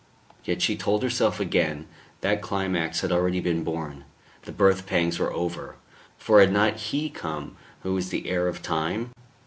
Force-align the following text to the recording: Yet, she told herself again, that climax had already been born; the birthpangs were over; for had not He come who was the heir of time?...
Yet, 0.43 0.63
she 0.63 0.75
told 0.75 1.03
herself 1.03 1.39
again, 1.39 1.85
that 2.21 2.41
climax 2.41 3.01
had 3.01 3.11
already 3.11 3.39
been 3.39 3.63
born; 3.63 4.03
the 4.45 4.51
birthpangs 4.51 5.19
were 5.19 5.31
over; 5.31 5.75
for 6.17 6.39
had 6.39 6.51
not 6.51 6.77
He 6.77 7.07
come 7.07 7.55
who 7.83 7.93
was 7.93 8.09
the 8.09 8.27
heir 8.27 8.47
of 8.47 8.63
time?... 8.63 9.11